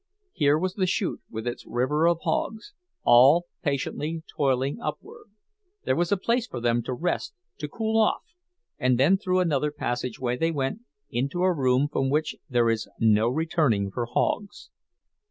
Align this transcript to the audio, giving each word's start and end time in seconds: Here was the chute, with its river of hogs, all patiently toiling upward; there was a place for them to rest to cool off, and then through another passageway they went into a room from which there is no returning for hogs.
Here 0.31 0.57
was 0.57 0.73
the 0.73 0.87
chute, 0.87 1.21
with 1.29 1.45
its 1.45 1.63
river 1.67 2.07
of 2.07 2.21
hogs, 2.23 2.73
all 3.03 3.45
patiently 3.61 4.23
toiling 4.27 4.79
upward; 4.81 5.25
there 5.85 5.95
was 5.95 6.11
a 6.11 6.17
place 6.17 6.47
for 6.47 6.59
them 6.59 6.81
to 6.85 6.93
rest 6.93 7.35
to 7.59 7.67
cool 7.67 7.99
off, 8.01 8.23
and 8.79 8.97
then 8.97 9.15
through 9.15 9.41
another 9.41 9.69
passageway 9.69 10.37
they 10.37 10.49
went 10.49 10.79
into 11.11 11.43
a 11.43 11.53
room 11.53 11.87
from 11.87 12.09
which 12.09 12.35
there 12.49 12.71
is 12.71 12.89
no 12.97 13.29
returning 13.29 13.91
for 13.91 14.07
hogs. 14.07 14.71